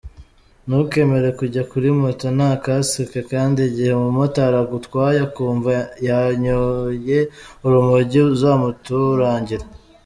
Ntukemere 0.67 1.29
kujya 1.39 1.63
kuri 1.71 1.87
moto 2.01 2.27
nta 2.37 2.51
kasike, 2.63 3.19
kandi 3.31 3.59
igihe 3.69 3.91
umumotari 3.93 4.55
agutwaye 4.63 5.17
ukumva 5.27 5.71
yanyoye 6.07 7.19
urumogi 7.65 8.19
uzamuturangire. 8.33 9.65